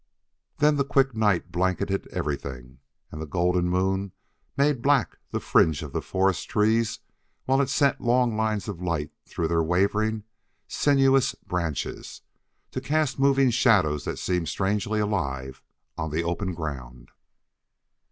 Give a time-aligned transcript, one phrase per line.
[0.57, 2.79] Then the quick night blanketed everything,
[3.11, 4.13] and the golden moon
[4.57, 7.01] made black the fringe of forest trees
[7.45, 10.23] while it sent long lines of light through their waving,
[10.67, 12.21] sinuous branches,
[12.71, 15.61] to cast moving shadows that seemed strangely alive
[15.99, 17.11] on the open ground.